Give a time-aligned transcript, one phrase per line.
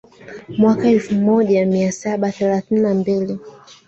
[0.57, 3.39] Mwaka elfumoja mia saba thelathini na mbili